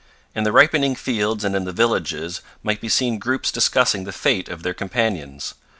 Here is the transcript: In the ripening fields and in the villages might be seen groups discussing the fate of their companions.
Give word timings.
In 0.33 0.45
the 0.45 0.51
ripening 0.51 0.95
fields 0.95 1.43
and 1.45 1.55
in 1.55 1.65
the 1.65 1.71
villages 1.71 2.41
might 2.63 2.81
be 2.81 2.89
seen 2.89 3.19
groups 3.19 3.51
discussing 3.51 4.03
the 4.03 4.11
fate 4.11 4.49
of 4.49 4.63
their 4.63 4.73
companions. 4.73 5.53